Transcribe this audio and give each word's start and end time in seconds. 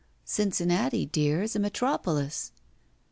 Cincinnati, 0.25 1.05
dear, 1.05 1.43
is 1.43 1.55
a 1.55 1.59
metropolis." 1.59 2.51